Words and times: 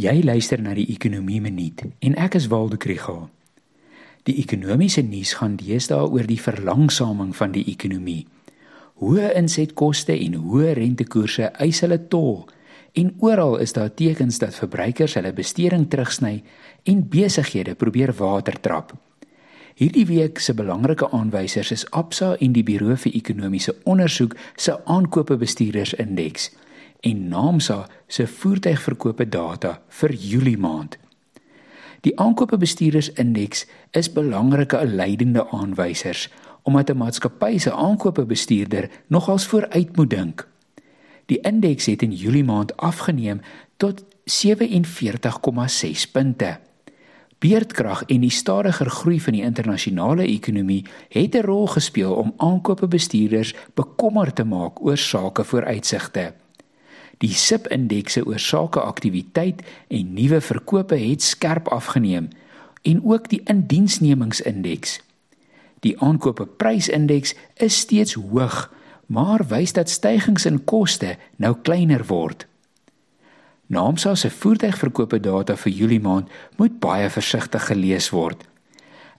Jy 0.00 0.22
luister 0.24 0.56
na 0.56 0.72
die 0.72 0.86
Ekonomie 0.88 1.42
Minuut 1.44 1.82
en 2.00 2.14
ek 2.16 2.38
is 2.38 2.46
Waldo 2.48 2.78
Krügel. 2.80 3.26
Die 4.24 4.38
ekonomiese 4.40 5.02
nuus 5.04 5.34
gaan 5.36 5.58
deesdae 5.60 6.06
oor 6.06 6.24
die 6.24 6.40
verlangsaming 6.40 7.34
van 7.36 7.52
die 7.52 7.66
ekonomie. 7.68 8.22
Hoë 9.04 9.34
insetkoste 9.36 10.16
en 10.16 10.38
hoë 10.40 10.72
rentekoerse 10.78 11.50
eis 11.60 11.82
hulle 11.84 11.98
tol 12.08 12.46
en 12.96 13.12
oral 13.20 13.58
is 13.60 13.76
daar 13.76 13.92
tekens 13.92 14.40
dat 14.40 14.56
verbruikers 14.56 15.18
hulle 15.20 15.34
besteding 15.36 15.84
terugsny 15.92 16.38
en 16.88 17.04
besighede 17.12 17.76
probeer 17.76 18.14
watertrap. 18.16 18.96
Hierdie 19.76 20.06
week 20.08 20.40
se 20.40 20.56
belangrike 20.56 21.10
aanwysers 21.12 21.76
is 21.76 21.84
Absa 21.92 22.32
en 22.40 22.56
die 22.56 22.64
Buro 22.64 22.96
vir 22.96 23.12
Ekonomiese 23.12 23.76
Onderzoek 23.84 24.40
se 24.56 24.80
aankope 24.88 25.36
bestuurdersindeks 25.36 26.48
en 27.02 27.28
Naamsa 27.28 27.86
se 28.06 28.26
voertuigverkope 28.26 29.26
data 29.28 29.80
vir 29.88 30.14
Julie 30.14 30.58
maand. 30.58 30.98
Die 32.02 32.14
aankope 32.18 32.58
bestuurdersindeks 32.58 33.66
is 33.98 34.10
belangrike 34.12 34.80
leidende 34.86 35.46
aanwysers 35.50 36.28
omdat 36.62 36.90
'n 36.90 36.96
maatskappy 36.96 37.58
se 37.58 37.72
aankope 37.72 38.24
bestuurder 38.26 38.90
nogals 39.06 39.46
vooruit 39.46 39.96
moet 39.96 40.10
dink. 40.10 40.48
Die 41.26 41.40
indeks 41.40 41.86
het 41.86 42.02
in 42.02 42.12
Julie 42.12 42.44
maand 42.44 42.76
afgeneem 42.76 43.40
tot 43.76 44.04
47,6 44.24 46.10
punte. 46.12 46.58
Beerdkrag 47.38 48.04
en 48.04 48.20
die 48.20 48.30
stadiger 48.30 48.90
groei 48.90 49.20
van 49.20 49.32
die 49.32 49.42
internasionale 49.42 50.22
ekonomie 50.22 50.84
het 51.08 51.34
'n 51.34 51.40
rol 51.40 51.66
gespeel 51.66 52.14
om 52.14 52.34
aankope 52.36 52.88
bestuurders 52.88 53.54
bekommerd 53.74 54.34
te 54.34 54.44
maak 54.44 54.84
oor 54.84 54.96
sake 54.96 55.44
vooruitsigte. 55.44 56.34
Die 57.22 57.34
SIP-indekse 57.38 58.24
oor 58.26 58.38
sakeaktiwiteit 58.42 59.62
en 59.88 60.14
nuwe 60.16 60.40
verkope 60.42 60.98
het 60.98 61.22
skerp 61.22 61.68
afgeneem 61.70 62.28
en 62.82 63.02
ook 63.06 63.28
die 63.30 63.40
indiensnemingsindeks. 63.46 64.98
Die 65.86 65.94
aankopeprysindeks 66.02 67.34
is 67.54 67.78
steeds 67.78 68.14
hoog, 68.14 68.72
maar 69.06 69.46
wys 69.46 69.72
dat 69.72 69.90
stygings 69.90 70.46
in 70.46 70.64
koste 70.64 71.16
nou 71.36 71.54
kleiner 71.62 72.06
word. 72.06 72.46
Naamsa 73.66 74.14
se 74.14 74.30
voertuigverkope 74.30 75.20
data 75.20 75.56
vir 75.56 75.72
Julie 75.72 76.00
maand 76.02 76.30
moet 76.58 76.80
baie 76.82 77.10
versigtig 77.10 77.66
gelees 77.70 78.10
word. 78.10 78.42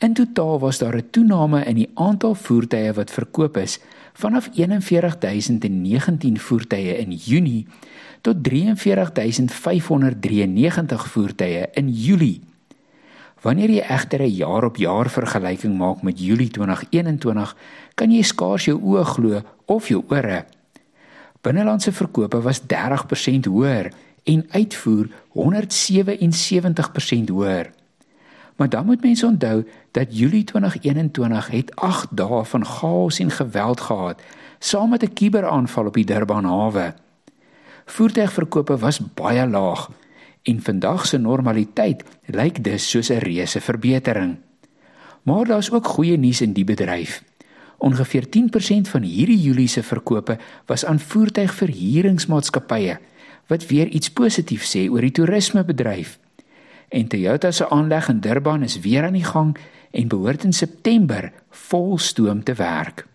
In 0.00 0.16
totaal 0.16 0.56
was 0.58 0.78
daar 0.78 0.96
'n 0.96 1.10
toename 1.10 1.64
in 1.64 1.74
die 1.74 1.90
aantal 1.94 2.34
voertuie 2.34 2.92
wat 2.92 3.10
verkoop 3.10 3.56
is 3.56 3.78
vanaf 4.12 4.48
41019 4.52 6.38
voertuie 6.38 6.96
in 6.96 7.12
Junie 7.12 7.66
tot 8.20 8.36
43593 8.42 11.06
voertuie 11.06 11.68
in 11.72 11.92
Julie. 11.92 12.40
Wanneer 13.40 13.70
jy 13.70 13.80
egter 13.80 14.22
'n 14.22 14.34
jaar 14.34 14.64
op 14.64 14.76
jaar 14.76 15.10
vergelyking 15.10 15.78
maak 15.78 16.02
met 16.02 16.20
Julie 16.20 16.50
2021, 16.50 17.56
kan 17.94 18.10
jy 18.10 18.22
skaars 18.22 18.64
jou 18.64 18.80
oë 18.82 19.04
glo 19.04 19.42
of 19.64 19.88
jou 19.88 20.04
ore. 20.08 20.44
Binnelandse 21.40 21.92
verkope 21.92 22.40
was 22.40 22.66
30% 22.66 23.44
hoër 23.44 23.92
en 24.24 24.46
uitvoer 24.50 25.08
177% 25.28 27.28
hoër. 27.28 27.79
Maar 28.60 28.68
dan 28.68 28.84
moet 28.84 29.02
mense 29.02 29.26
onthou 29.26 29.66
dat 29.90 30.18
Julie 30.18 30.44
2021 30.44 31.50
het 31.50 31.76
8 31.76 32.06
dae 32.16 32.44
van 32.44 32.66
chaos 32.66 33.18
en 33.18 33.30
geweld 33.30 33.80
gehad, 33.80 34.22
saam 34.58 34.90
met 34.90 35.02
'n 35.02 35.12
kuberaanval 35.12 35.86
op 35.86 35.94
die 35.94 36.04
Durban 36.04 36.44
hawe. 36.44 36.94
Voertuigverkope 37.84 38.76
was 38.78 39.00
baie 39.14 39.48
laag 39.48 39.90
en 40.42 40.62
vandag 40.62 41.06
se 41.06 41.18
normaliteit 41.18 42.04
lyk 42.26 42.64
dus 42.64 42.90
soos 42.90 43.08
'n 43.08 43.18
reuse 43.18 43.60
verbetering. 43.60 44.36
Maar 45.22 45.44
daar's 45.44 45.70
ook 45.70 45.86
goeie 45.86 46.18
nuus 46.18 46.40
in 46.40 46.52
die 46.52 46.64
bedryf. 46.64 47.24
Ongeveer 47.78 48.28
10% 48.28 48.88
van 48.88 49.02
hierdie 49.02 49.40
Julie 49.40 49.68
se 49.68 49.82
verkope 49.82 50.38
was 50.66 50.84
aan 50.84 51.00
voertuigverhuuringsmaatskappye 51.00 52.98
wat 53.46 53.66
weer 53.66 53.86
iets 53.86 54.10
positiefs 54.10 54.76
sê 54.76 54.90
oor 54.90 55.00
die 55.00 55.10
toerismebedryf 55.10 56.18
en 56.90 57.06
Toyota 57.06 57.50
se 57.50 57.68
aanleg 57.70 58.08
in 58.08 58.20
Durban 58.20 58.62
is 58.62 58.80
weer 58.80 59.04
aan 59.06 59.18
die 59.18 59.24
gang 59.24 59.56
en 59.90 60.08
behoort 60.08 60.44
in 60.44 60.52
September 60.52 61.32
vol 61.50 61.98
stoom 61.98 62.42
te 62.44 62.54
werk. 62.54 63.06